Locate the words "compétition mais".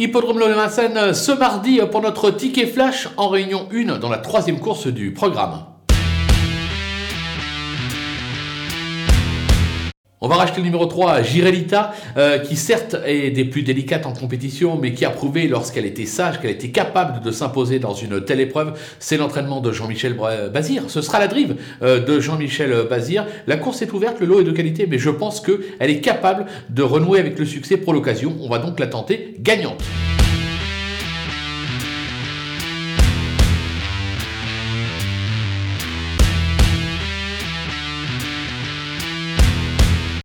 14.12-14.92